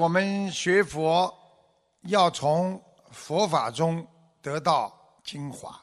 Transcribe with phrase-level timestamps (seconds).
[0.00, 1.30] 我们学佛
[2.04, 4.08] 要从佛法中
[4.40, 5.78] 得到精华，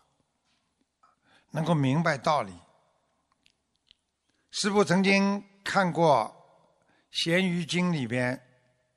[1.51, 2.51] 能够明白道理。
[4.49, 6.35] 师父曾经看过
[7.23, 8.41] 《咸鱼经》里边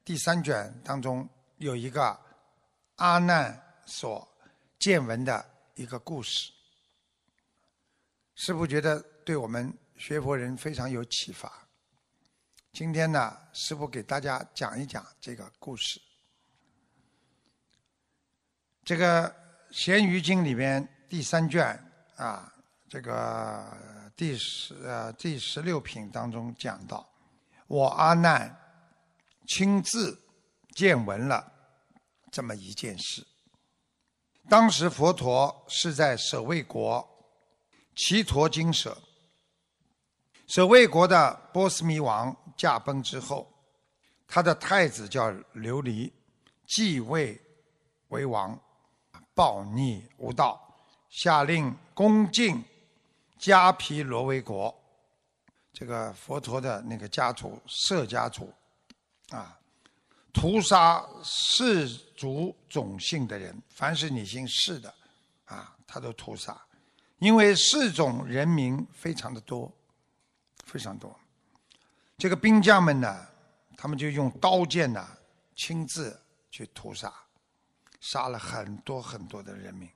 [0.06, 1.28] 第三卷当中
[1.58, 2.18] 有一个
[2.94, 4.26] 阿难所
[4.78, 6.50] 见闻的一个故事，
[8.36, 11.68] 师父觉得对我们学佛人非常有启发。
[12.72, 16.00] 今天呢，师父给大家讲一讲这个故事。
[18.84, 19.28] 这个
[19.72, 21.66] 《咸鱼经》里边第三卷
[22.16, 22.52] 啊，
[22.88, 23.76] 这个
[24.16, 27.06] 第十呃第十六品当中讲到，
[27.66, 28.56] 我阿难
[29.48, 30.16] 亲自
[30.74, 31.52] 见闻了
[32.30, 33.26] 这么一件事。
[34.48, 37.06] 当时佛陀是在舍卫国
[37.96, 38.96] 祇陀精舍。
[40.48, 43.50] 舍卫国的波斯弥王驾崩之后，
[44.28, 46.12] 他的太子叫琉璃，
[46.66, 47.40] 继位
[48.08, 48.60] 为王，
[49.32, 50.60] 暴逆无道，
[51.08, 52.62] 下令攻进
[53.38, 54.78] 迦毗罗卫国。
[55.72, 58.52] 这个佛陀的那个家族舍家族，
[59.30, 59.58] 啊，
[60.30, 64.94] 屠杀氏族种姓的人，凡是你姓氏的，
[65.46, 66.60] 啊，他都屠杀，
[67.20, 69.72] 因为氏种人民非常的多。
[70.66, 71.18] 非常多，
[72.20, 73.26] 这个兵将们呢，
[73.78, 75.08] 他们就用刀剑呢，
[75.56, 77.10] 亲自去屠杀，
[77.98, 79.88] 杀了很多很多的人民。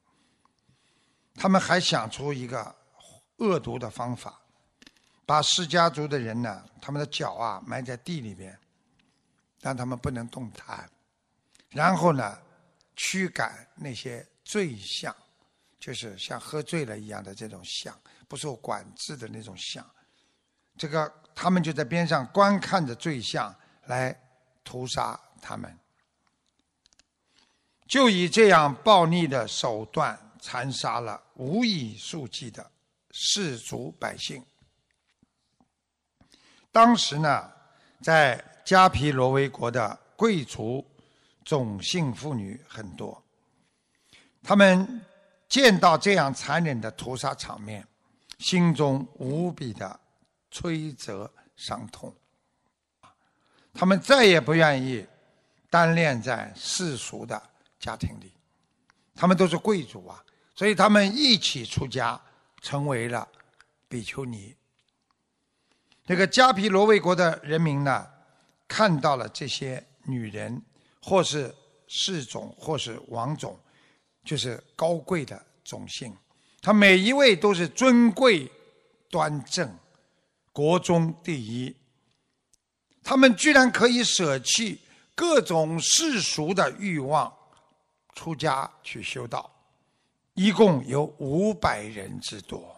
[1.34, 2.74] 他们还想出一个
[3.36, 4.40] 恶毒的方法，
[5.26, 8.58] 把释迦族的人呢，他们的脚啊埋在地里边，
[9.60, 10.88] 让他们不能动弹，
[11.68, 12.38] 然后呢，
[12.96, 15.14] 驱赶那些醉象，
[15.78, 17.94] 就是像喝醉了一样的这种象，
[18.26, 19.84] 不受管制的那种象。
[20.78, 23.54] 这个他们就在边上观看着罪相
[23.86, 24.18] 来
[24.62, 25.78] 屠杀他们，
[27.86, 32.70] 就以这样暴力的手段残杀了无以数计的
[33.10, 34.44] 士族百姓。
[36.70, 37.52] 当时呢，
[38.00, 40.84] 在迦毗罗维国的贵族
[41.44, 43.22] 种姓妇女很多，
[44.42, 45.00] 他们
[45.48, 47.86] 见到这样残忍的屠杀场面，
[48.38, 50.00] 心中无比的。
[50.54, 52.14] 摧折伤痛，
[53.72, 55.04] 他们再也不愿意
[55.68, 57.42] 单恋在世俗的
[57.80, 58.32] 家庭里，
[59.16, 62.20] 他们都是贵族啊，所以他们一起出家，
[62.62, 63.26] 成为了
[63.88, 64.54] 比丘尼。
[66.06, 68.06] 这个迦毗罗卫国的人民呢，
[68.68, 70.62] 看到了这些女人，
[71.02, 71.52] 或是
[71.88, 73.58] 世种，或是王种，
[74.24, 76.16] 就是高贵的种姓，
[76.62, 78.48] 他每一位都是尊贵
[79.10, 79.68] 端正。
[80.54, 81.74] 国中第一，
[83.02, 84.80] 他们居然可以舍弃
[85.12, 87.30] 各种世俗的欲望，
[88.14, 89.52] 出家去修道，
[90.34, 92.72] 一共有五百人之多。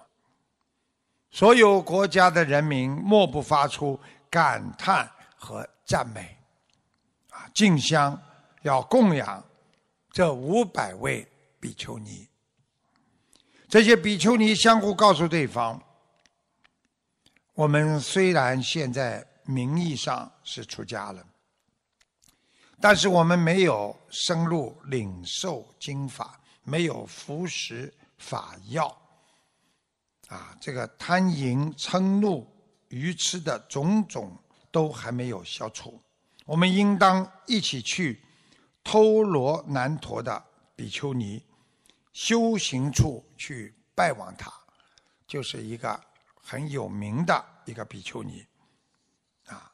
[1.31, 4.01] 所有国家的人民莫不发出
[4.31, 6.35] 感叹和赞美，
[7.29, 8.19] 啊，竞相
[8.63, 9.45] 要供养
[10.11, 12.27] 这五百位比丘尼。
[13.69, 15.79] 这些比丘尼相互告诉对方。
[17.57, 21.27] 我们虽然现在名义上是出家了，
[22.83, 28.95] 但是我们没有深入领受经法，没有服食法药，
[30.29, 32.47] 啊，这个贪淫嗔怒
[32.89, 34.37] 愚痴的种种
[34.71, 35.99] 都还没有消除。
[36.45, 38.23] 我们应当一起去
[38.85, 40.45] 偷罗南陀的
[40.75, 41.43] 比丘尼
[42.13, 44.53] 修行处去拜望他，
[45.27, 45.99] 就是一个。
[46.49, 48.47] 很有名的一个比丘尼，
[49.47, 49.73] 啊，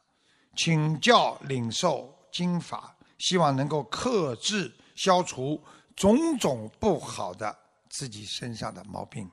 [0.56, 5.62] 请教领受经法，希望能够克制、消除
[5.94, 7.54] 种种不好的
[7.90, 9.30] 自己身上的毛病。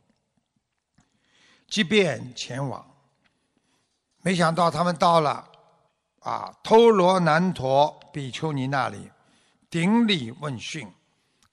[1.65, 2.85] 即便前往，
[4.21, 5.49] 没想到他们到了
[6.19, 9.09] 啊，偷罗南陀比丘尼那里，
[9.69, 10.91] 顶礼问讯，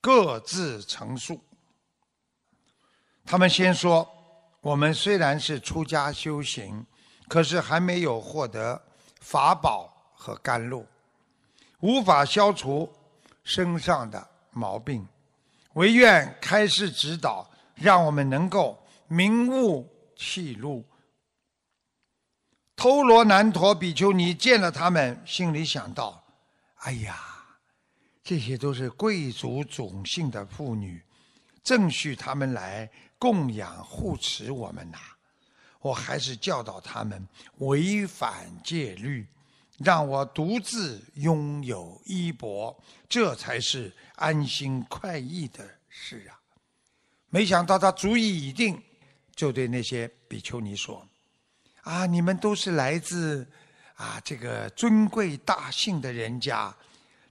[0.01, 1.41] 各自陈述。
[3.25, 4.16] 他们先说。
[4.67, 6.85] 我们虽然是出家修行，
[7.29, 8.83] 可是还没有获得
[9.21, 10.85] 法宝和甘露，
[11.79, 12.93] 无法消除
[13.45, 15.07] 身上的毛病。
[15.75, 18.77] 唯愿开示指导，让我们能够
[19.07, 20.85] 明悟弃路。
[22.75, 26.21] 偷罗南陀比丘尼见了他们，心里想到
[26.83, 27.17] ：“哎呀，
[28.21, 31.01] 这些都是贵族种姓的妇女，
[31.63, 34.99] 正需他们来。”供养护持我们呐，
[35.81, 37.27] 我还是教导他们
[37.59, 39.27] 违反戒律，
[39.79, 42.77] 让我独自拥有衣钵，
[43.09, 46.39] 这才是安心快意的事啊！
[47.29, 48.83] 没想到他主意已定，
[49.35, 51.07] 就对那些比丘尼说
[51.83, 53.47] ：“啊，你们都是来自
[53.95, 56.75] 啊这个尊贵大姓的人家，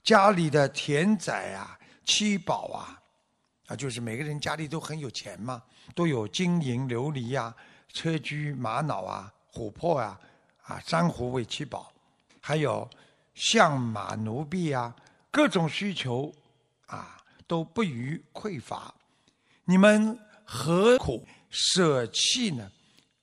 [0.04, 3.02] 家里的田宅啊、七宝啊，
[3.66, 5.62] 啊，就是每个人家里都很有钱嘛，
[5.94, 7.54] 都有金银琉璃呀、
[7.92, 10.18] 车驹玛瑙啊、琥珀啊、
[10.62, 11.92] 啊珊瑚为七宝。”
[12.40, 12.88] 还有
[13.34, 14.94] 象马奴婢啊，
[15.32, 16.32] 各种需求
[16.86, 18.94] 啊都不予匮乏。
[19.64, 22.70] 你们何苦舍弃呢？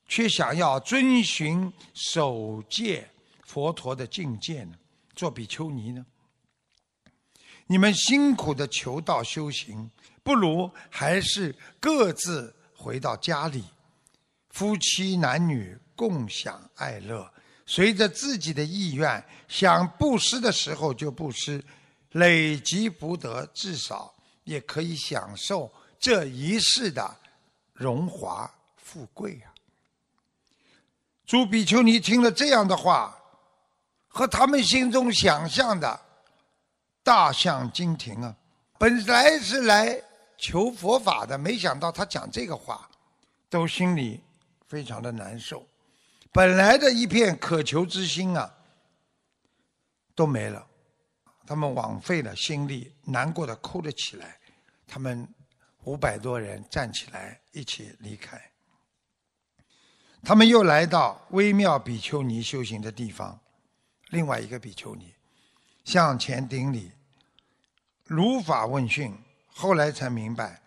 [0.05, 3.09] 却想要遵循守戒
[3.45, 4.75] 佛陀的境界呢？
[5.15, 6.05] 做比丘尼呢？
[7.67, 9.89] 你们辛苦的求道修行，
[10.21, 13.63] 不如还是各自回到家里，
[14.49, 17.29] 夫妻男女共享爱乐。
[17.65, 21.63] 随着自己的意愿，想布施的时候就布施，
[22.11, 24.13] 累积福德，至少
[24.43, 27.17] 也可以享受这一世的
[27.71, 29.55] 荣华富贵啊！
[31.25, 33.17] 朱比丘尼听了这样的话，
[34.09, 35.99] 和他们心中想象的
[37.03, 38.35] 大相径庭啊！
[38.79, 40.01] 本来是来
[40.37, 42.89] 求佛法的，没想到他讲这个话，
[43.49, 44.23] 都心里
[44.67, 45.67] 非常的难受。
[46.31, 48.51] 本来的一片渴求之心啊，
[50.15, 50.65] 都没了，
[51.45, 54.39] 他们枉费了心力，难过的哭了起来。
[54.87, 55.27] 他们
[55.83, 58.41] 五百多人站起来一起离开。
[60.23, 63.37] 他们又来到微妙比丘尼修行的地方，
[64.09, 65.13] 另外一个比丘尼
[65.83, 66.91] 向前顶礼，
[68.05, 69.17] 如法问讯。
[69.55, 70.61] 后来才明白，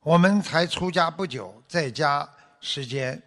[0.00, 2.28] 我们才出家不久，在家
[2.60, 3.22] 时间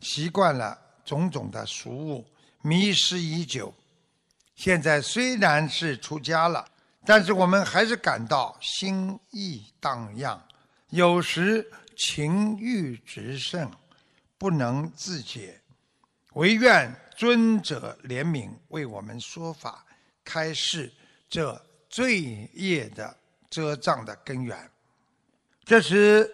[0.00, 0.78] 习惯了。
[1.04, 2.26] 种种的俗物
[2.62, 3.74] 迷失已久，
[4.54, 6.66] 现在虽然是出家了，
[7.04, 10.42] 但是我们还是感到心意荡漾，
[10.88, 13.70] 有时情欲直盛，
[14.38, 15.60] 不能自解，
[16.32, 19.84] 唯愿尊者怜悯，为我们说法
[20.24, 20.92] 开示
[21.28, 23.16] 这罪业的
[23.50, 24.70] 遮障的根源。
[25.64, 26.30] 这时，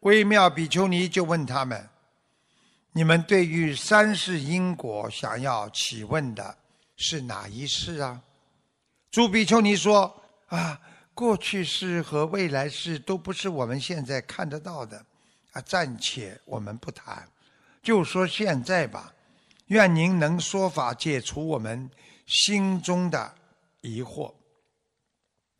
[0.00, 1.88] 微妙比丘尼就问他们。
[2.92, 6.56] 你们对于三世因果想要起问的
[6.96, 8.20] 是哪一世啊？
[9.12, 10.12] 朱比丘尼说
[10.48, 10.80] ：“啊，
[11.14, 15.04] 过去世和未来世都不是我们现在看得到的，
[15.52, 17.28] 啊，暂且我们不谈，
[17.80, 19.14] 就说现在吧。
[19.66, 21.88] 愿您能说法解除我们
[22.30, 23.34] 心中的
[23.82, 24.32] 疑惑。”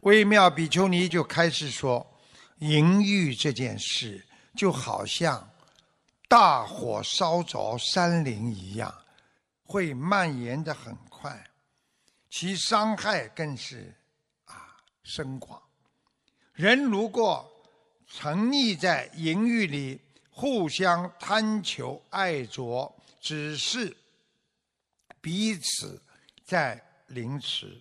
[0.04, 2.06] 微妙比丘尼就开始说
[2.60, 4.24] ：“淫欲这件事，
[4.56, 5.46] 就好像……”
[6.26, 8.94] 大火烧着山林一样，
[9.64, 11.50] 会蔓延的很快，
[12.30, 13.92] 其伤害更是
[14.44, 15.60] 啊深广。
[16.52, 17.50] 人如果
[18.06, 20.00] 沉溺在淫欲里，
[20.30, 23.96] 互相贪求爱着，只是
[25.20, 26.00] 彼此
[26.50, 27.80] 在凌迟、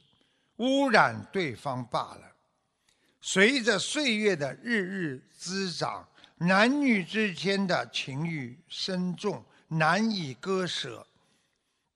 [0.57, 2.35] 污染对方罢了。
[3.19, 6.07] 随着岁月的日日滋长。
[6.41, 11.05] 男女之间的情欲深重，难以割舍。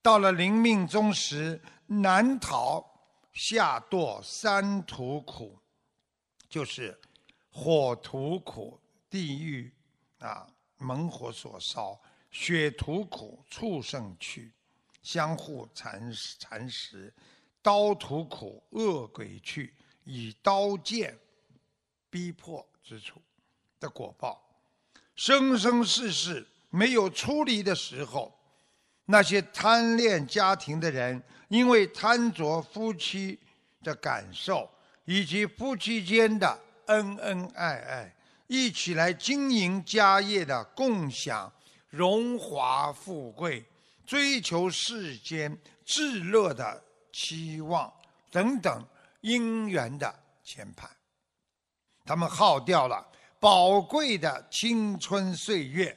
[0.02, 2.84] 到了临命终时，难逃
[3.32, 5.58] 下堕三途苦，
[6.46, 6.94] 就是
[7.50, 8.78] 火途苦、
[9.08, 9.72] 地狱
[10.18, 11.98] 啊，猛火所烧；
[12.30, 14.52] 血途苦，畜生去，
[15.04, 17.12] 相互蚕食蚕食；
[17.62, 21.16] 刀途苦，恶鬼去，以刀剑
[22.10, 23.22] 逼迫之处。
[23.78, 24.42] 的果报，
[25.14, 28.34] 生生世世没有出离的时候，
[29.04, 33.38] 那些贪恋家庭的人，因为贪着夫妻
[33.82, 34.70] 的感受，
[35.04, 41.52] 以及夫妻间的恩恩爱爱，一起来经营家业的共享
[41.90, 43.62] 荣华富贵，
[44.06, 46.82] 追求世间至乐的
[47.12, 47.92] 期望
[48.30, 48.84] 等等
[49.20, 50.84] 因缘的牵绊，
[52.04, 53.06] 他们耗掉了。
[53.40, 55.94] 宝贵的青春岁月，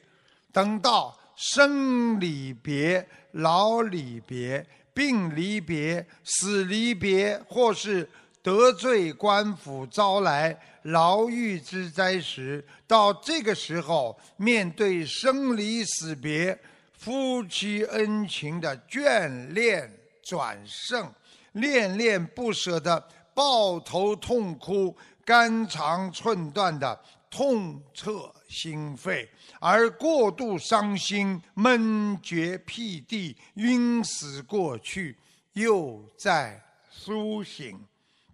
[0.52, 8.06] 等到生离别、老离别、病离别、死离别，或是
[8.42, 16.58] 得罪官府招来牢狱之灾时，到这个时候，面对生离死别、
[16.98, 19.90] 夫妻恩情的眷恋
[20.20, 21.10] 转胜，
[21.52, 27.00] 恋恋不舍的抱头痛哭、肝肠寸断的。
[27.30, 29.28] 痛彻心扉，
[29.60, 35.14] 而过度伤心、闷绝屁地、晕死过去，
[35.52, 36.58] 又在
[36.90, 37.78] 苏醒，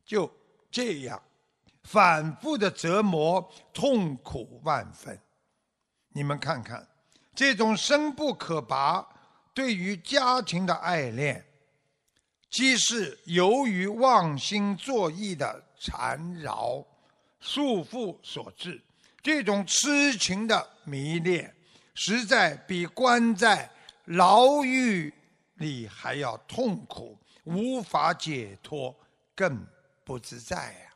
[0.07, 0.31] 就
[0.71, 1.21] 这样
[1.83, 5.19] 反复的折磨，痛苦万分。
[6.11, 6.87] 你们看看，
[7.35, 9.07] 这种深不可拔
[9.53, 11.45] 对于家庭的爱恋，
[12.51, 16.85] 即是由于妄心作意的缠绕、
[17.41, 18.81] 束缚所致。
[19.23, 21.55] 这种痴情的迷恋，
[21.95, 23.71] 实在比关在
[24.05, 25.13] 牢狱
[25.55, 28.95] 里还要痛苦，无法解脱，
[29.35, 29.67] 更
[30.05, 30.95] 不自在呀。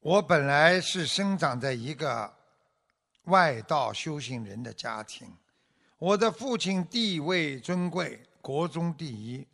[0.00, 2.32] 我本来是生长在一个
[3.28, 5.32] 外道修行人的家庭，
[5.98, 9.46] 我的父亲地位尊贵，国中第一。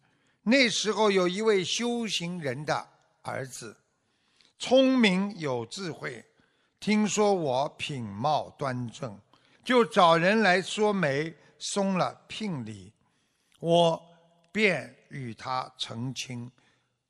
[0.42, 2.88] 那时候有一位修行人的
[3.22, 3.76] 儿子。
[4.58, 6.24] 聪明有智慧，
[6.78, 9.18] 听说我品貌端正，
[9.64, 12.92] 就找人来说媒，送了聘礼，
[13.58, 14.00] 我
[14.52, 16.50] 便与他成亲，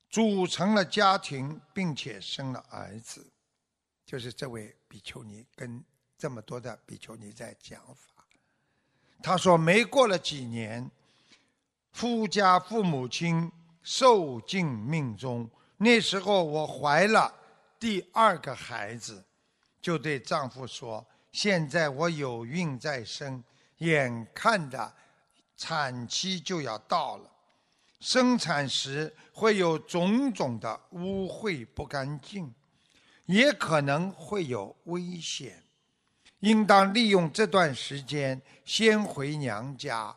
[0.09, 3.25] 组成了家庭，并且生了儿子。
[4.07, 5.83] 就是这位比丘尼跟
[6.17, 8.25] 这么多的比丘尼在讲法。
[9.23, 10.91] 他说，没过了几年，
[11.93, 13.51] 夫家父母亲
[13.83, 15.51] 受尽命终。
[15.79, 17.35] 那时候我怀了
[17.79, 19.25] 第二个孩子，
[19.83, 23.43] 就对丈夫说：“现在我有孕在身，
[23.79, 24.95] 眼看着
[25.57, 27.31] 产期就要到了，
[28.01, 32.55] 生产时会有种种的污秽不干净，
[33.27, 35.64] 也可能会有危险，
[36.41, 40.15] 应当利用这段时间先回娘家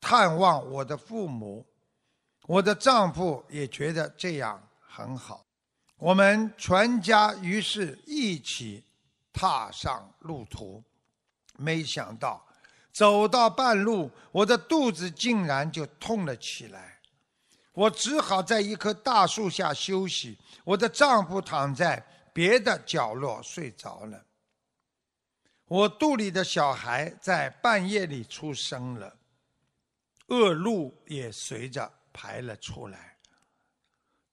[0.00, 1.64] 探望我的父母。”
[2.46, 4.62] 我的丈夫也觉得这样。
[4.86, 5.44] 很好，
[5.96, 8.84] 我们全家于是一起
[9.32, 10.80] 踏上路途。
[11.56, 12.46] 没想到
[12.92, 17.00] 走到半路，我的肚子竟然就痛了起来。
[17.72, 20.38] 我只好在一棵大树下休息。
[20.62, 22.00] 我的丈夫躺在
[22.32, 24.24] 别的角落睡着了。
[25.66, 29.16] 我肚里的小孩在半夜里出生了，
[30.26, 33.16] 恶露也随着排了出来。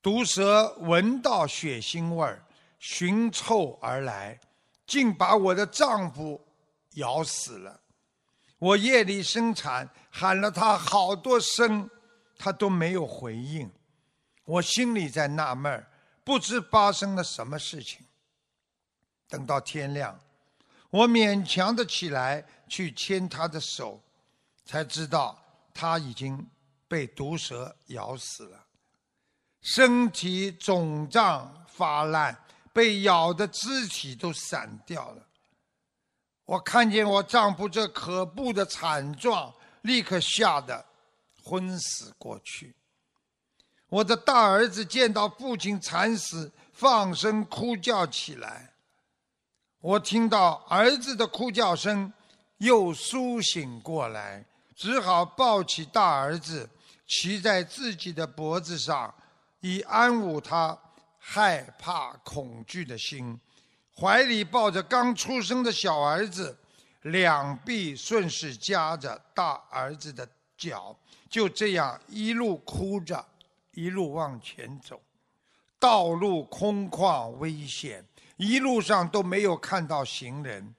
[0.02, 2.44] 毒蛇闻到血腥味儿，
[2.80, 4.40] 寻臭而来，
[4.86, 6.44] 竟把我的丈夫
[6.96, 7.80] 咬死了。
[8.58, 11.90] 我夜里生产，喊了他好多声，
[12.38, 13.72] 他都没有回应。
[14.44, 15.90] 我心里在纳闷儿，
[16.24, 18.06] 不知发生了什么事情。
[19.28, 20.20] 等到天亮，
[20.92, 24.00] 我勉强的起来去牵他的手，
[24.66, 25.42] 才知道
[25.74, 26.46] 他已经
[26.88, 28.66] 被毒蛇咬死了。
[29.62, 32.38] 身体肿胀发烂，
[32.74, 35.26] 被咬的肢体都散掉了。
[36.46, 40.86] 我看见我丈夫这可怖的惨状，立刻吓得
[41.42, 42.76] 昏死过去。
[43.88, 48.71] 我的大儿子见到父亲惨死，放声哭叫起来。
[49.82, 52.14] 我听到儿子的哭叫声，
[52.60, 54.46] 又苏醒过来，
[54.76, 56.70] 只好抱起大儿子，
[57.08, 59.12] 骑在自己的脖子上。
[59.62, 60.78] 以安抚他
[61.18, 63.40] 害怕恐惧的心，
[63.96, 66.56] 怀里抱着刚出生的小儿子，
[67.04, 70.96] 两臂顺势夹着大儿子的脚，
[71.28, 73.24] 就这样一路哭着，
[73.74, 75.02] 一路往前走。
[75.80, 78.06] 道路空旷危险，
[78.42, 80.74] 一路上都没有看到行人。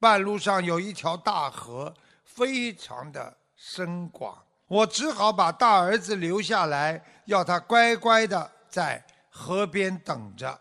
[0.00, 1.94] 半路上有一条大河，
[2.24, 4.36] 非常的深广。
[4.66, 10.60] 我只好把大儿子留下来，要他乖乖的在河边等着。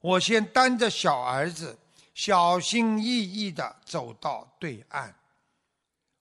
[0.00, 1.78] 我先担着小儿子，
[2.14, 5.14] 小心翼翼的走到对岸。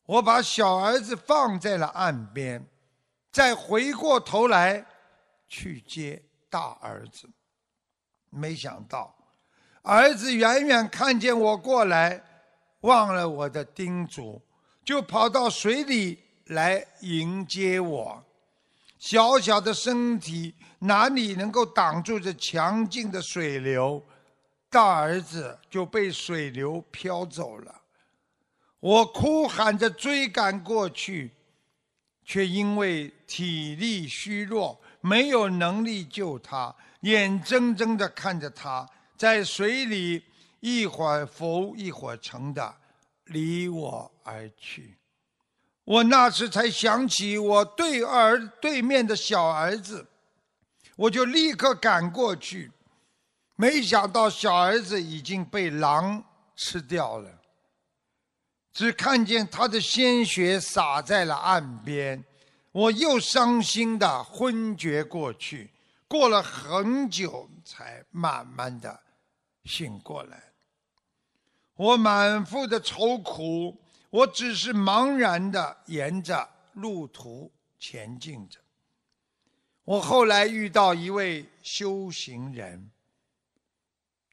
[0.06, 2.68] 我把小儿子放在了岸边，
[3.32, 4.86] 再回过头来
[5.48, 7.30] 去接大儿子。
[8.30, 9.16] 没想到，
[9.84, 12.22] 儿子远远看见我过来，
[12.82, 14.42] 忘了我的叮嘱，
[14.84, 16.20] 就跑到水里。
[16.48, 18.22] 来迎接我，
[19.00, 24.04] 小小的身体哪里能够挡住这强劲的水流？
[24.70, 27.74] 大儿子就被水流飘走了。
[28.82, 31.32] 我哭喊着追赶过去，
[32.26, 38.88] 却因为体力虚弱，没有能力救他，眼睁睁地看着他
[39.24, 40.22] 在水里
[40.60, 42.76] 一会儿浮一会儿沉的
[43.28, 44.98] 离我而去。
[45.86, 50.06] 我那时才想起我对儿对面的小儿子，
[50.98, 52.70] 我就立刻赶过去，
[53.56, 56.22] 没想到小儿子已经被狼
[56.58, 57.32] 吃掉了。
[58.74, 62.22] 只看见他的鲜血洒在了岸边，
[62.74, 65.72] 我又伤心的昏厥过去。
[66.10, 69.00] 过了很久，才慢慢的
[69.66, 70.52] 醒过来。
[71.76, 73.78] 我满腹的愁苦，
[74.10, 78.60] 我只是茫然的沿着路途前进着。
[79.84, 82.90] 我后来遇到一位修行人，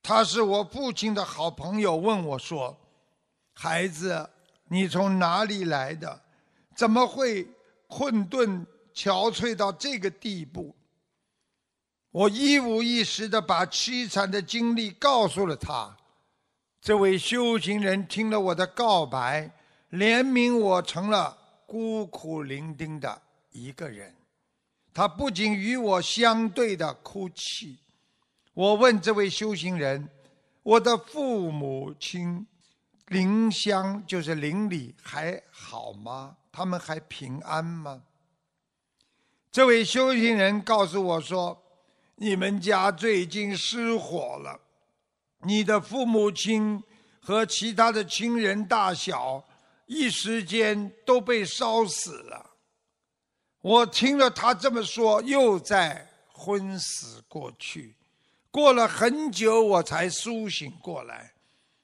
[0.03, 2.79] 他是我父亲的好朋友，问我说
[3.53, 4.31] ：“孩子，
[4.69, 6.23] 你从哪里来的？
[6.77, 7.49] 怎么会
[7.89, 10.75] 困顿憔悴到这个地步？”
[12.13, 15.97] 我一五一十的把凄惨的经历告诉了他。
[16.81, 19.49] 这位修行人听了我的告白，
[19.93, 24.13] 怜悯我成了孤苦伶仃的一个人。
[24.93, 27.79] 他不仅与我相对的哭泣。
[28.55, 30.09] 我问这位修行人
[30.65, 32.45] ：“我的父母亲
[33.07, 36.37] 邻乡，就是邻里还好吗？
[36.51, 38.03] 他们还平安吗？”
[39.53, 41.63] 这位修行人告诉我说。
[42.23, 44.61] 你们家最近失火了，
[45.39, 46.83] 你的父母亲
[47.19, 49.43] 和其他的亲人大小
[49.87, 52.51] 一时间都被烧死了。
[53.63, 57.97] 我听了他这么说，又在昏死过去。
[58.51, 61.33] 过了很久，我才苏醒过来。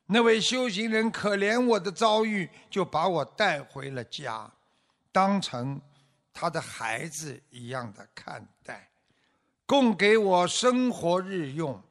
[0.05, 4.53] 那位修行人可怜我的遭遇，就把我带回了家，
[5.11, 5.81] 当成
[6.35, 8.87] 他的孩子一样的看待。
[9.67, 11.83] 供给我生活日用。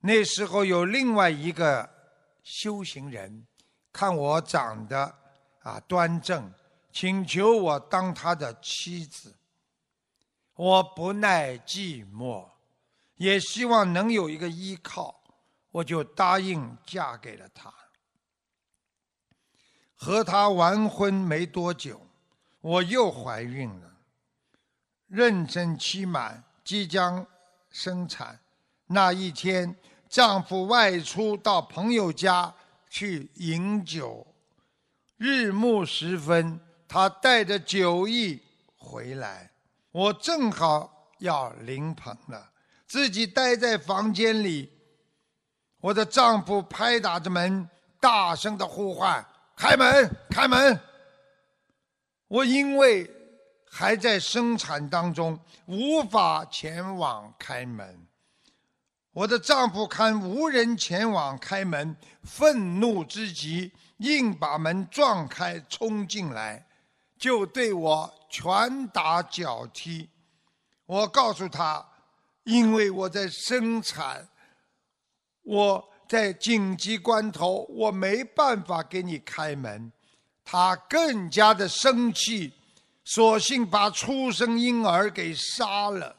[0.00, 1.88] 那时候有另外一个
[2.42, 3.46] 修行人，
[3.92, 5.18] 看我长得
[5.60, 6.52] 啊端正，
[6.92, 9.34] 请求我当他的妻子。
[10.54, 12.48] 我不耐寂寞，
[13.16, 15.20] 也希望能有一个依靠，
[15.70, 17.72] 我就答应嫁给了他。
[19.94, 22.06] 和他完婚没多久，
[22.60, 23.96] 我又怀孕了，
[25.10, 26.44] 妊娠期满。
[26.68, 27.26] 即将
[27.70, 28.38] 生产
[28.88, 29.74] 那一天，
[30.06, 32.54] 丈夫外出到朋友家
[32.90, 34.26] 去饮酒。
[35.16, 38.42] 日暮时分，他带着酒意
[38.76, 39.50] 回来，
[39.92, 42.50] 我正好要临盆了，
[42.86, 44.70] 自己待在房间里。
[45.80, 47.66] 我的丈夫拍打着门，
[47.98, 49.26] 大声的呼唤
[49.56, 50.78] ：“开门，开门！”
[52.28, 53.10] 我因为。
[53.70, 58.06] 还在生产当中，无法前往开门。
[59.12, 66.66] 我的丈夫看无人前往开门，愤怒之极，硬把门撞开，冲进来，
[67.18, 70.08] 就对我拳打脚踢。
[70.86, 71.84] 我告诉他，
[72.44, 74.28] 因为我在生产，
[75.42, 79.92] 我在紧急关头，我没办法给你开门。
[80.44, 82.54] 他更加的生气。
[83.10, 86.14] 索性把出生婴儿给杀了，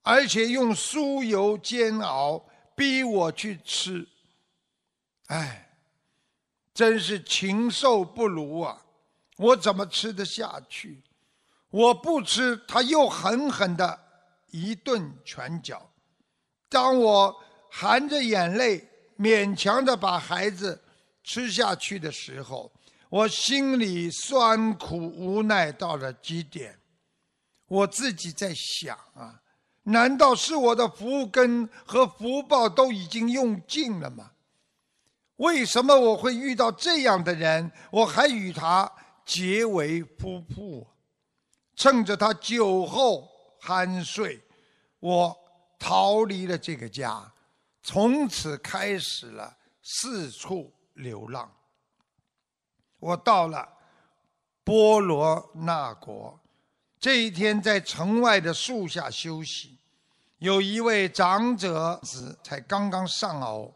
[0.00, 2.42] 而且用酥油煎熬，
[2.74, 4.08] 逼我去吃。
[5.26, 5.68] 哎，
[6.72, 8.86] 真是禽兽不如啊！
[9.36, 11.02] 我怎么吃得下去？
[11.68, 14.00] 我不吃，他又狠狠的
[14.52, 15.90] 一顿拳脚。
[16.70, 17.38] 当我
[17.70, 18.82] 含着眼泪
[19.18, 20.82] 勉强的把孩子
[21.22, 22.72] 吃下去的时候，
[23.16, 26.78] 我心里酸苦无奈到了极点，
[27.66, 29.40] 我自己在想啊，
[29.84, 34.32] 难道是我的福根和福报都已经用尽了吗？
[35.36, 38.90] 为什么我会遇到这样的人，我还与他
[39.24, 40.86] 结为夫妇？
[41.74, 43.26] 趁着他酒后
[43.62, 44.38] 酣睡，
[45.00, 45.34] 我
[45.78, 47.32] 逃离了这个家，
[47.82, 51.50] 从此开始了四处流浪。
[52.98, 53.68] 我到了
[54.64, 56.38] 波罗那国，
[56.98, 59.78] 这一天在城外的树下休息，
[60.38, 63.74] 有一位长者子才刚刚上偶，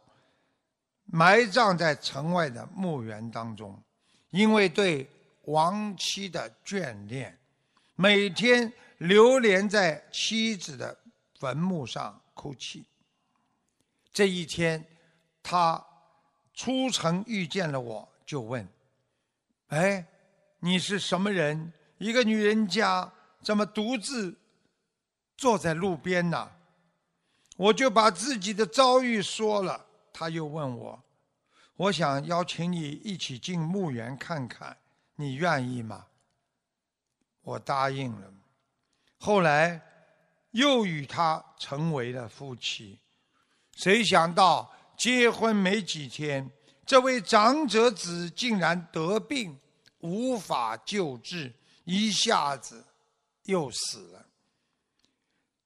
[1.05, 3.81] 埋葬在城外的墓园当中，
[4.31, 5.09] 因为对
[5.45, 7.39] 亡妻的眷恋，
[7.95, 10.97] 每天流连在妻子的
[11.39, 12.85] 坟墓上哭泣。
[14.13, 14.85] 这一天，
[15.43, 15.83] 他
[16.53, 18.69] 出城遇见了我，就问。
[19.71, 20.07] 哎，
[20.61, 21.73] 你是什么人？
[21.99, 24.37] 一个女人家怎么独自
[25.37, 26.51] 坐在路边呢？
[27.57, 29.87] 我就把自己的遭遇说了。
[30.13, 31.03] 他又问我
[31.77, 34.77] ：“我想邀请你一起进墓园看看，
[35.15, 36.07] 你愿意吗？”
[37.43, 38.33] 我答应了。
[39.19, 39.81] 后来
[40.51, 42.99] 又与他成为了夫妻。
[43.77, 46.51] 谁想到结婚没几天？
[46.91, 49.57] 这位长者子竟然得病，
[50.01, 52.85] 无法救治，一下子
[53.45, 54.27] 又死了。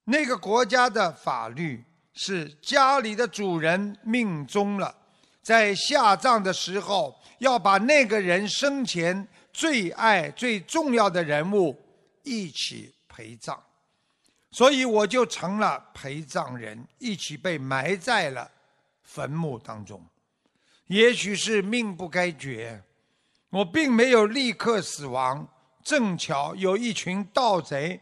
[0.04, 1.82] 那个国家的法律
[2.12, 4.94] 是家里的主人命终了，
[5.40, 11.74] 在下葬的时候要把那个人生前最爱、最重要的人物
[12.22, 13.58] 一起陪葬，
[14.50, 18.50] 所以我就成了陪葬人，一起被埋在了
[19.02, 20.06] 坟墓当中。
[20.86, 22.82] 也许是命不该绝，
[23.50, 25.48] 我并没有立刻死亡，
[25.82, 28.00] 正巧有一群盗贼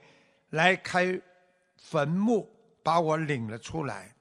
[0.50, 1.20] 来开。
[1.76, 2.48] 坟墓
[2.82, 4.14] 把我领了出来。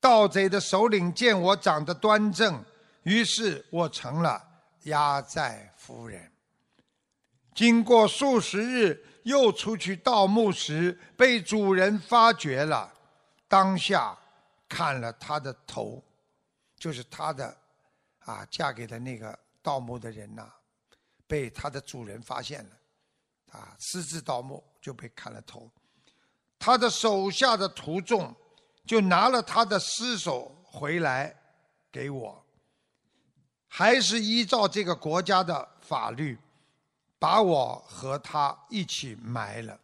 [0.00, 2.64] 盗贼的首领见我长得端正，
[3.04, 4.42] 于是我成了
[4.84, 6.32] 压寨夫人。
[7.54, 12.92] 经过数十日，又出去盗墓时，被主人发觉了，
[13.46, 14.18] 当下
[14.68, 16.02] 砍了他的头，
[16.84, 17.56] 就是他的
[18.26, 20.52] 啊，嫁给的那个盗墓的人呐，
[21.26, 22.76] 被他的主人发现了，
[23.52, 25.70] 啊，私自盗墓就被砍了头。
[26.58, 28.36] 他的手下的徒众
[28.84, 31.34] 就拿了他的尸首回来
[31.90, 32.44] 给我，
[33.66, 36.38] 还是依照这个国家的法律，
[37.18, 39.80] 把我和他一起埋了。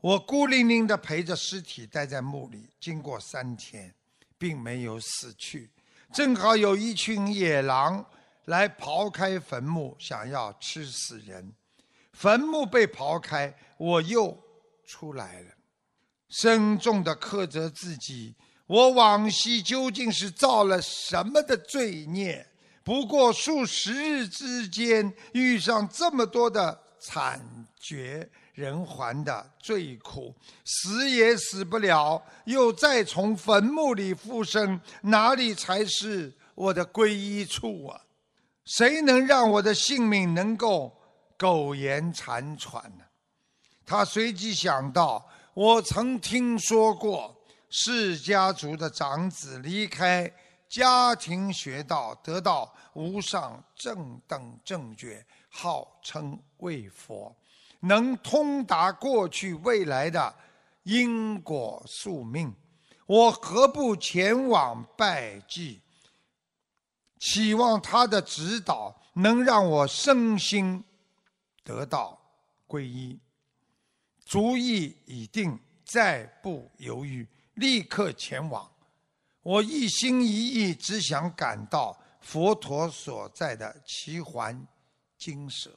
[0.00, 3.94] 我孤零零的陪着尸体待在墓里，经过三天，
[4.36, 5.70] 并没有死去。
[6.12, 8.04] 正好有一群野狼
[8.44, 11.52] 来刨开坟墓，想要吃死人。
[12.12, 14.38] 坟墓被刨开，我又
[14.84, 15.48] 出来了。
[16.28, 18.34] 深重的苛责自己，
[18.66, 22.46] 我往昔究竟是造了什么的罪孽？
[22.84, 27.40] 不过数十日之间，遇上这么多的惨
[27.78, 30.34] 绝人寰的最苦，
[30.64, 38.00] 死也死不了，又再从坟墓里复生，哪里才是我的归依处啊？
[38.64, 40.96] 谁能让我的性命能够
[41.36, 43.04] 苟延残喘呢？
[43.84, 45.28] 他随即想到。
[45.54, 47.36] 我曾听说过，
[47.68, 50.32] 释家族的长子离开
[50.66, 57.36] 家庭学道，得到无上正等正觉，号称为佛，
[57.82, 60.34] 能通达过去未来的
[60.84, 62.54] 因果宿命。
[63.06, 65.80] 我何不前往拜祭，
[67.18, 70.82] 期望他的指导能让我身心
[71.62, 72.18] 得到
[72.66, 73.20] 皈依。
[74.24, 78.70] 主意已定，再不犹豫，立刻前往。
[79.42, 84.66] 我一心一意，只想赶到佛陀所在的奇环
[85.18, 85.76] 精舍。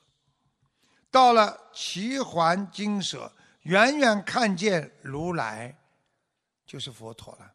[1.16, 5.74] 到了奇桓精舍，远远看见如来，
[6.66, 7.54] 就是佛陀了。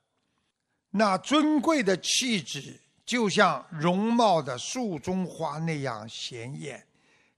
[0.89, 6.87] 那尊贵的气质，就像容貌的树中花那样显眼，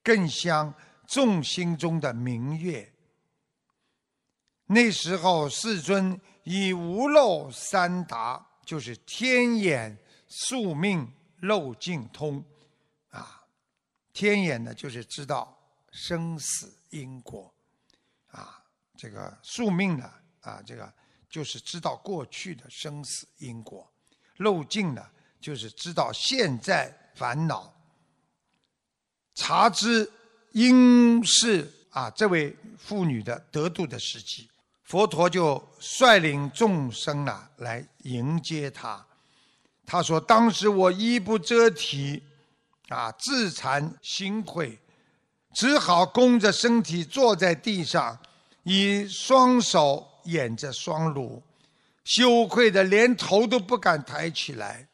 [0.01, 0.73] 更像
[1.09, 2.89] 众心中的明月。
[4.67, 12.45] 那时候，世尊以无漏三达，就是天眼、宿命、漏尽通，
[13.11, 13.43] 啊，
[14.13, 15.59] 天眼呢就是知道
[15.93, 17.55] 生死因果，
[18.33, 18.61] 啊，
[18.97, 20.93] 这个宿命呢，啊，这个
[21.31, 23.89] 就是知道过去的生死因果，
[24.39, 25.07] 漏尽呢
[25.41, 27.73] 就是知道现在烦恼，
[29.35, 30.11] 察知
[30.53, 34.51] 应是啊这位妇女的得度的时机。
[34.85, 39.07] 佛陀就率领众生啊来迎接他。
[39.87, 42.23] 他说：“当时我衣不遮体，
[42.89, 44.79] 啊，自惭形秽，
[45.53, 48.19] 只好弓着身体坐在地上，
[48.63, 51.43] 以双手掩着双乳，
[52.05, 54.89] 羞愧的连头都不敢抬起来。”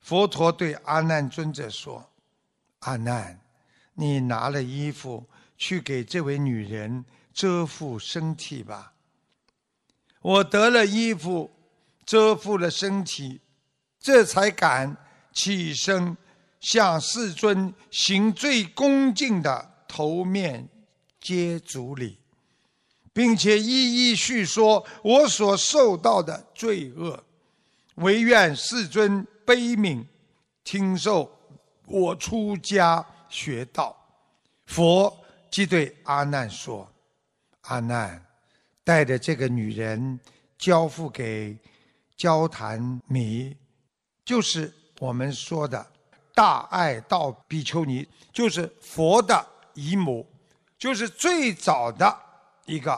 [0.00, 2.10] 佛陀对阿难尊者说
[2.80, 3.40] ：“阿难，
[3.94, 8.92] 你拿了衣服去给这位女人。”遮覆身体吧，
[10.20, 11.50] 我得了衣服，
[12.06, 13.40] 遮覆了身体，
[13.98, 14.96] 这才敢
[15.32, 16.16] 起身
[16.64, 20.66] 向世尊行最恭敬的头面
[21.20, 22.18] 接足礼，
[23.12, 27.22] 并且一一叙说我所受到的罪恶，
[27.96, 30.06] 唯愿世尊悲悯，
[30.64, 31.30] 听受
[31.84, 33.94] 我出家学道。
[34.64, 35.14] 佛
[35.50, 36.90] 即对阿难说。
[37.60, 38.24] 阿难，
[38.82, 40.18] 带着这个女人
[40.56, 41.54] 交付给
[42.16, 43.54] 交谈弥，
[44.24, 45.86] 就是我们说的
[46.34, 50.28] 大爱道比丘尼，就是佛的姨母，
[50.76, 52.18] 就是最早的
[52.66, 52.92] 一个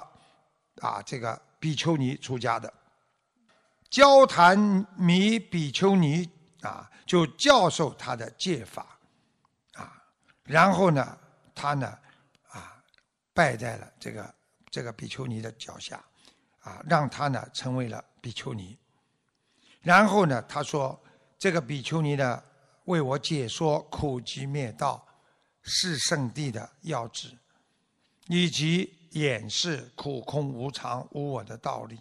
[0.81, 2.73] 啊，这个比丘尼出家的。
[3.91, 4.59] 交谈
[4.97, 6.29] 弥比丘尼
[6.63, 8.99] 啊，就教授他的戒法，
[9.75, 10.03] 啊，
[10.43, 11.19] 然后呢，
[11.55, 11.87] 他呢，
[12.49, 12.83] 啊，
[13.33, 14.35] 拜在了这个
[14.71, 16.03] 这个比丘尼的脚下，
[16.63, 18.77] 啊，让他呢成为了比丘尼。
[19.83, 21.01] 然后呢，他说
[21.39, 22.43] 这个比丘尼呢，
[22.87, 25.07] 为我解说苦集灭道
[25.63, 27.37] 是圣地的要旨，
[28.27, 32.01] 以及演示苦空无常无我的道理。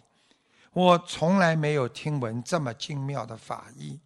[0.72, 3.98] 我从来没有听闻这么精妙的法义，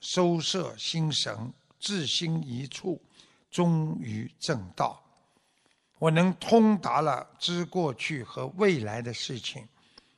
[0.00, 3.00] 收摄心神，至心一处，
[3.50, 5.02] 终于正道。
[5.98, 9.66] 我能通达了知过去和未来的事情，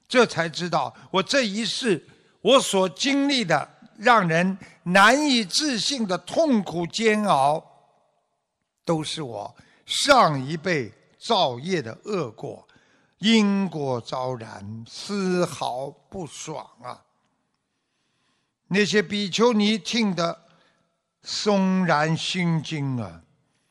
[0.08, 2.06] 这才知道我这一世
[2.40, 7.62] 我所经历的让人难以置信的痛苦煎熬，
[8.84, 12.66] 都是我上一辈造业的恶果。
[13.18, 17.02] 因果昭然，丝毫不爽啊！
[18.68, 20.44] 那些比丘尼听得
[21.24, 23.20] 悚然心惊啊！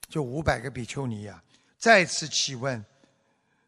[0.09, 1.41] 就五百个比丘尼呀，
[1.77, 2.85] 再次起问：“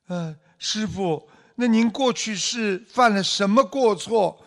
[0.08, 4.38] 呃，师傅，那您过去是犯了什么过错，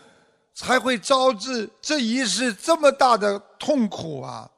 [0.54, 4.50] 才会招致这一世这么大的痛苦啊？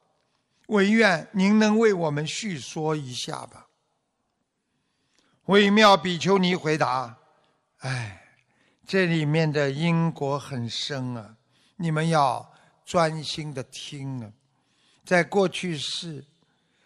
[0.69, 3.69] 唯愿您能为我们叙说一下吧。”
[5.47, 7.19] 微妙比丘尼回答
[7.81, 8.39] ：“哎，
[8.87, 11.37] 这里面的因果很深啊，
[11.77, 12.51] 你们要
[12.87, 14.33] 专心的听啊。
[15.05, 16.25] 在过去世，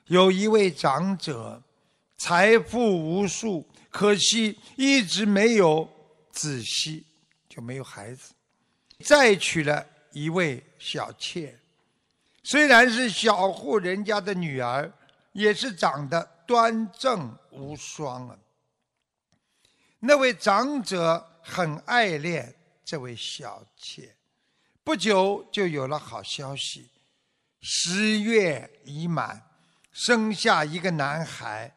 [0.07, 1.63] 有一位长者，
[2.17, 5.89] 财富无数，可惜一直没有
[6.33, 7.07] 子息，
[7.49, 8.33] 就没有孩子。
[9.05, 11.57] 再娶了一位小妾，
[12.43, 14.93] 虽然是小户人家的女儿，
[15.33, 18.37] 也是长得端正无双啊。”
[20.01, 24.15] 那位长者很爱恋这位小妾，
[24.83, 26.89] 不久就有了好消息，
[27.61, 29.43] 十月已满，
[29.93, 31.73] 生下一个男孩，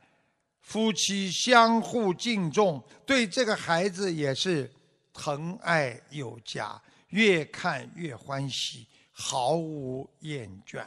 [0.61, 4.71] 夫妻相互敬重，对这个孩子也是
[5.13, 6.81] 疼爱有加，
[7.11, 10.85] 越看越欢喜，毫无厌倦。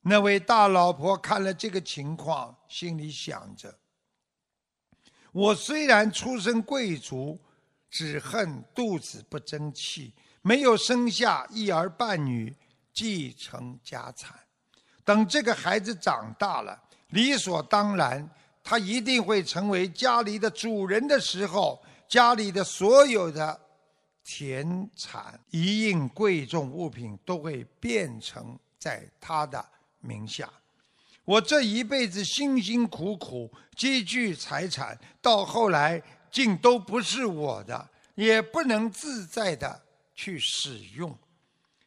[0.00, 3.78] 那位大老婆看了这个情况，心里想着。
[5.32, 7.38] 我虽然出身贵族，
[7.90, 12.54] 只恨肚子不争气，没有生下一儿半女
[12.92, 14.38] 继承家产。
[15.04, 18.28] 等这个孩子长大了，理所当然，
[18.62, 23.60] 他一定会成为家里的主人的时候，家里的所有的
[24.24, 29.64] 田产、一应贵重物品都会变成在他的
[30.00, 30.50] 名下。
[31.24, 39.82] 我这一辈子辛辛苦苦积聚财产，到后来竟都不是我的，也不能自在的
[40.14, 41.16] 去使用，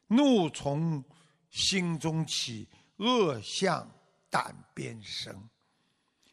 [0.07, 1.03] 怒从
[1.51, 3.87] 心中起，恶向
[4.29, 5.35] 胆边生。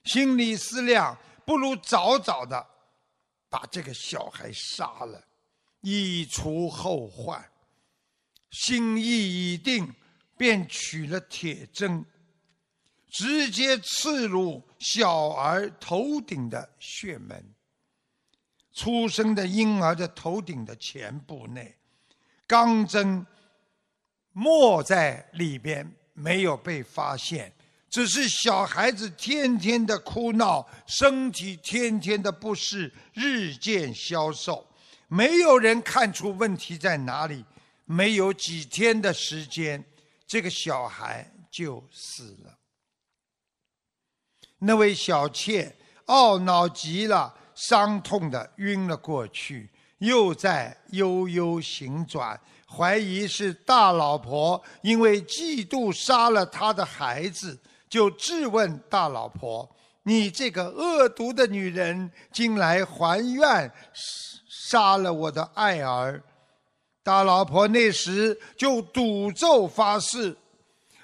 [0.05, 2.67] 心里思量，不如早早的
[3.49, 5.23] 把这个小孩杀了，
[5.85, 7.45] 以除后患。
[8.51, 9.93] 心意已定，
[10.37, 12.05] 便取了铁针。
[13.11, 17.55] 直接刺入小儿头顶的穴门，
[18.73, 21.77] 出生的婴儿的头顶的前部内，
[22.45, 23.25] 钢针
[24.33, 27.55] 没在里边，没有被发现。
[27.89, 34.67] 只是小孩子天天的哭闹，身体天天的不适，日渐消瘦，
[35.15, 37.45] 没有人看出问题在哪里。
[37.87, 39.85] 没有几天的时间，
[40.27, 42.59] 这个小孩就死了。
[44.59, 59.71] 那位小妾懊恼极了，伤痛的晕了过去，又在悠悠醒转，怀疑是大老婆因为嫉妒杀了他的孩子，就质问大老婆
[60.05, 66.23] ：“你这个恶毒的女人，竟来还愿是杀了我的爱儿！”
[67.03, 70.37] 大老婆那时就赌咒发誓。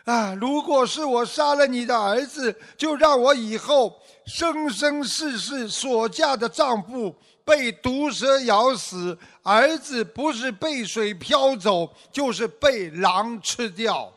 [0.05, 0.35] 啊！
[0.41, 14.13] 如果是我杀了你的儿子，就让我以后生生世世所嫁的丈夫被毒蛇咬死，儿子不是被水漂走，就是被狼吃掉，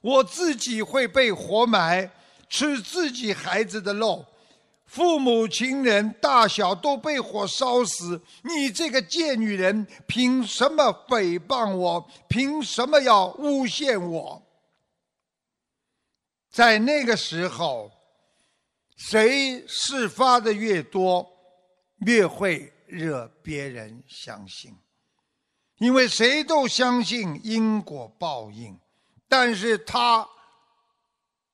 [0.00, 2.10] 我自己会被活埋，
[2.48, 4.24] 吃自己孩子的肉，
[4.86, 8.22] 父母亲人大小都被火烧死。
[8.42, 12.08] 你这个贱女人，凭什么诽谤我？
[12.28, 14.42] 凭什么要诬陷我？
[16.50, 17.90] 在那个时候，
[18.96, 21.28] 谁事发的越多，
[22.06, 24.74] 越会惹别人相信。
[25.78, 28.78] 因为谁都相信因果报应，
[29.28, 30.26] 但是他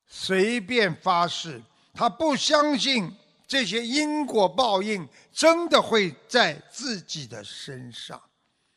[0.07, 1.61] 随便发誓，
[1.92, 3.12] 他不相信
[3.52, 8.18] 这些因果报应真的会在自己的身上。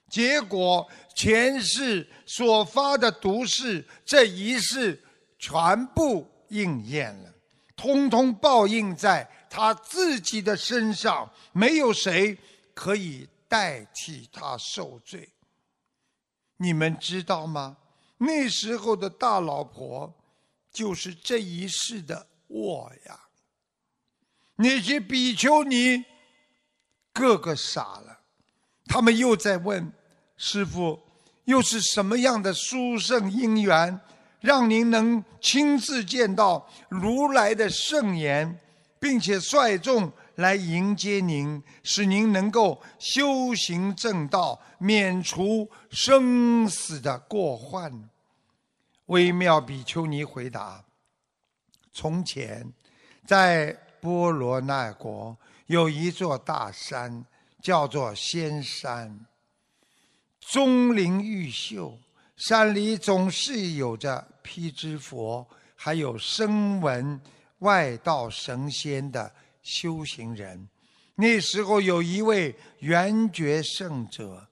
[0.10, 0.86] 结果
[1.16, 5.02] 前世所发的毒誓，这一世
[5.40, 7.34] 全部应验了，
[7.78, 12.38] 通通报应在他自己的身上，没有谁
[12.74, 15.30] 可以代替他受罪。
[16.58, 17.78] 你们知道吗？
[18.18, 20.14] 那时候的大老婆，
[20.70, 23.22] 就是这一世的我呀。
[24.56, 26.04] 那些比丘尼，
[27.14, 28.20] 个个傻了，
[28.86, 29.92] 他们又在问
[30.38, 31.00] 师傅：
[31.46, 34.00] 又是什么样的殊胜因缘，
[34.40, 38.60] 让您能亲自见到如来的圣言，
[39.00, 40.12] 并且率众？
[40.36, 48.10] 来迎接您，使您能够修行正道，免除生死的过患。
[49.06, 50.84] 微妙比丘尼回答
[51.94, 52.70] ：“从前，
[53.26, 53.74] 在
[54.06, 57.26] 波罗那国有一座大山，
[57.60, 59.26] 叫做仙山，
[60.40, 61.98] 钟灵毓秀，
[62.38, 67.20] 山里总是有着披支佛，还有声闻
[67.60, 69.34] 外道神仙的。”
[69.66, 70.70] 修行人，
[71.16, 74.48] 那时候有一位圆觉圣者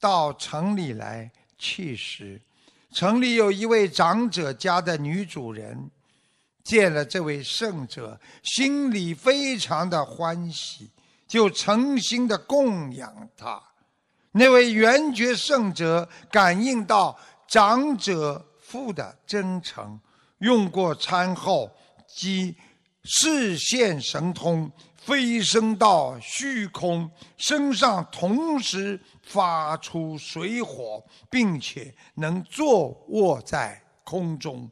[0.00, 2.42] 到城里来去世。
[2.90, 5.88] 城里有一位长者家的女主人
[6.66, 10.90] 见了这位圣者，心里非常的欢喜，
[11.28, 13.62] 就诚心的供养他。
[14.32, 20.00] 那位圆觉圣者感应到长者父的真诚，
[20.38, 21.70] 用过餐后
[22.08, 22.56] 即。
[23.08, 31.00] 视线神通，飞升到虚空，身上同时发出水火，
[31.30, 34.68] 并且能坐卧在空中。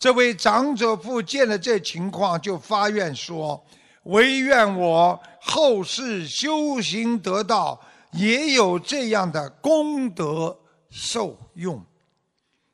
[0.00, 3.62] 这位长者父见了这情况，就发愿说
[4.04, 7.78] ：“唯愿我后世修行得道，
[8.12, 10.58] 也有这样的功德
[10.88, 11.84] 受用。”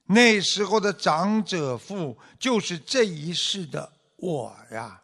[0.07, 3.91] 那时候的长者父就是这一世的。
[4.19, 5.03] 我呀，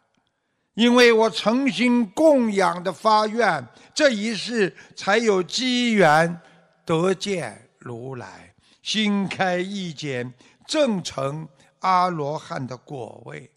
[0.75, 6.39] 因为我诚心供养的发愿，这一世才有机缘
[6.85, 10.25] 得见如来，心开意解，
[10.65, 11.45] 正成
[11.83, 13.49] 阿罗汉的果位。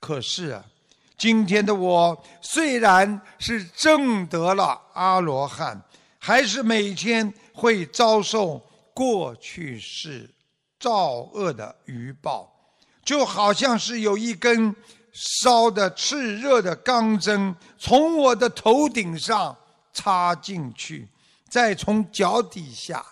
[0.00, 0.64] 可是啊，
[1.18, 5.80] 今天的我虽然是证得了阿罗汉，
[6.18, 8.58] 还是每天会遭受
[8.94, 10.28] 过去世
[10.78, 12.50] 造恶的余报。
[13.04, 14.74] 就好像是有一根
[15.12, 19.56] 烧的炽热的钢针从我的头顶上
[19.92, 21.08] 插进去，
[21.48, 23.04] 再从脚底下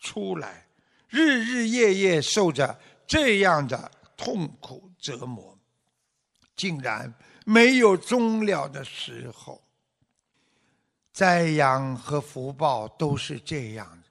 [0.00, 0.66] 出来，
[1.08, 2.78] 日日夜夜受着
[3.12, 5.58] 这样的痛苦折磨，
[6.56, 7.12] 竟然
[7.44, 9.62] 没有终了的时候。
[11.12, 14.08] 灾殃和福报都是这样的，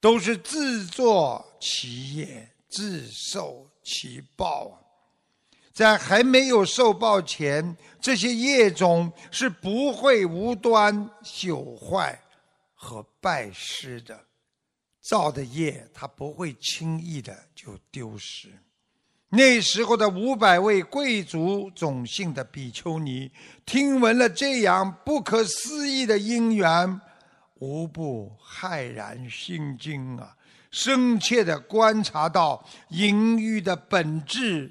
[0.00, 3.70] 都是自作其业，自受。
[3.84, 4.78] 其报啊，
[5.72, 12.20] 在还没有受报前，这些业种是不会无端朽坏
[12.74, 14.24] 和败失的。
[15.02, 18.48] 造的业，它不会轻易的就丢失。
[19.28, 23.30] 那时候的五百位贵族种姓的比丘尼，
[23.66, 27.00] 听闻了这样不可思议的因缘，
[27.54, 30.36] 无不骇然心惊啊！
[30.70, 34.70] 深切的观察到淫欲的本质，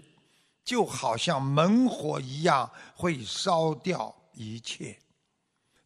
[0.63, 4.97] 就好像猛火一样，会烧掉一切。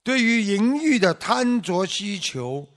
[0.04, 2.68] 对于淫欲的贪着需求，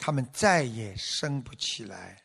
[0.00, 2.16] 他们再也生不起来，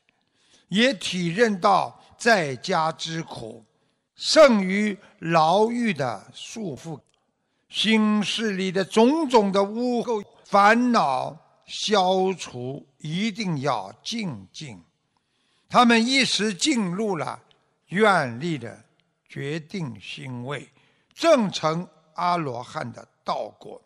[0.69, 3.63] 也体认到在家之苦，
[4.15, 6.99] 胜于牢狱的束缚。
[7.69, 11.37] 心事里的种种的污垢、烦恼。
[11.67, 14.79] 消除一定要静静，
[15.67, 17.41] 他们一时进入了
[17.87, 18.85] 愿力的
[19.27, 20.69] 决定心位，
[21.11, 23.81] 正成阿罗汉的道果。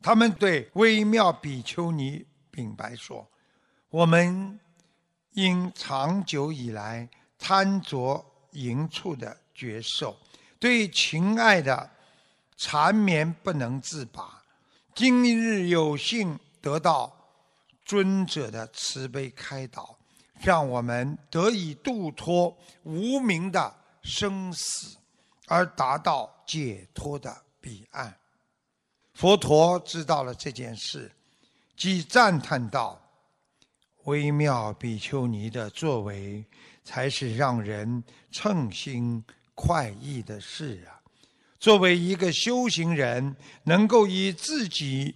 [0.00, 2.24] 他们对微妙比丘尼
[2.54, 3.28] 禀白说
[3.90, 4.60] ：“我们
[5.32, 10.16] 因长久以来贪着淫处的觉受，
[10.60, 11.90] 对情爱的
[12.56, 14.40] 缠绵不能自拔。”
[14.94, 17.12] 今日有幸得到
[17.84, 19.98] 尊者的慈悲开导，
[20.40, 23.74] 让我们得以度脱无名的
[24.04, 24.96] 生死，
[25.48, 28.16] 而达到解脱的彼岸。
[29.14, 31.10] 佛陀知道了这件事，
[31.76, 33.00] 即赞叹道
[34.04, 36.44] ：“微妙比丘尼的作为，
[36.82, 41.00] 才是让人称心快意的事啊！
[41.58, 45.14] 作为一个修行人，能够以自己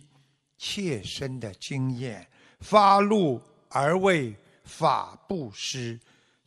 [0.57, 2.27] 切身的经验
[2.61, 4.35] 发怒而为
[4.65, 6.01] 法布施，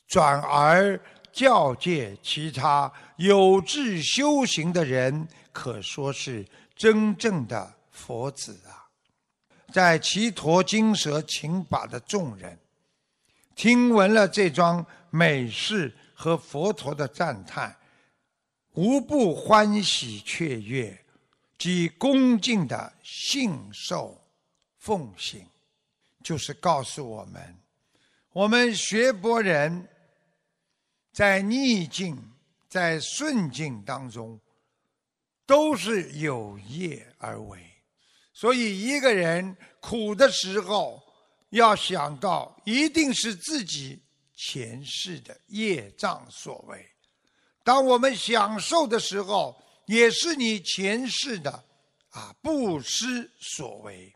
[0.08, 1.00] 转而
[1.32, 6.46] 教诫其他有志修行的人，可说是
[6.76, 8.81] 真正的佛子啊！
[9.72, 12.60] 在齐陀金蛇请法的众人，
[13.56, 17.76] 听闻了这桩美事和佛陀的赞叹，
[18.74, 20.98] 无不欢喜雀跃，
[21.58, 24.22] 即恭敬的信受
[24.78, 25.46] 奉行，
[26.24, 27.56] 就是告诉我们，
[28.34, 29.88] 我们学佛人，
[31.14, 32.18] 在逆境、
[32.68, 34.40] 在顺境当中，
[35.46, 37.71] 都是有业而为。
[38.42, 41.00] 所以，一个人苦的时候，
[41.52, 44.02] 要想到一定是自己
[44.36, 46.80] 前世的业障所为；
[47.64, 51.52] 当我们享受的时候，也是你前世的
[52.10, 54.12] 啊布施所为。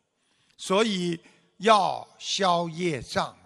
[0.58, 1.20] 所以，
[1.58, 3.38] 要消业障，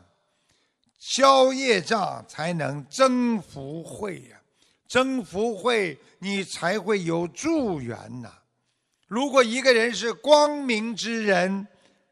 [0.98, 4.42] 消业障才能增福慧呀！
[4.88, 8.34] 增福慧，你才会有助缘呐。
[9.10, 11.68] 如果一个人是光明之人，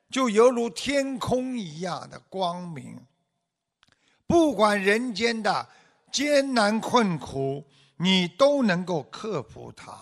[0.09, 2.99] 就犹如天空一样的光明。
[4.25, 5.69] 不管人间的
[6.11, 7.63] 艰难困苦，
[7.97, 9.95] 你都能够克服它。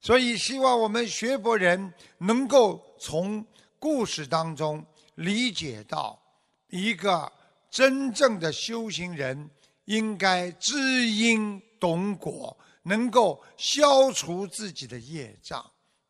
[0.00, 3.46] 所以，希望我们学佛人能够从
[3.78, 6.20] 故事当中理解到，
[6.66, 7.32] 一个
[7.70, 9.48] 真正的修行人
[9.84, 15.64] 应该知因懂果，能够消除自己的业障。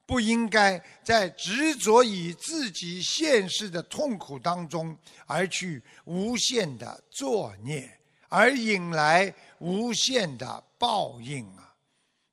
[0.08, 4.96] 不应该在执着于自己现世的痛苦当中，
[5.26, 7.86] 而去无限的作孽，
[8.30, 11.74] 而引来无限的报应啊！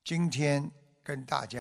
[0.02, 0.70] 今天
[1.04, 1.54] 跟大家。